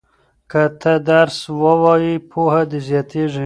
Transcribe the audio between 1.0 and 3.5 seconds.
درس ووایې پوهه دې زیاتیږي.